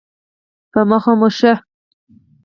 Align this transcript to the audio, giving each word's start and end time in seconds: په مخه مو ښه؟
په 0.71 0.79
مخه 0.89 1.13
مو 1.19 1.29
ښه؟ 1.37 1.53